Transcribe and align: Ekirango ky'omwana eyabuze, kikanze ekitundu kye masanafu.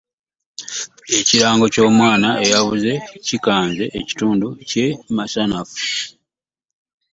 Ekirango 1.17 1.65
ky'omwana 1.73 2.29
eyabuze, 2.43 2.93
kikanze 3.25 3.85
ekitundu 3.99 4.47
kye 4.69 4.85
masanafu. 5.15 5.77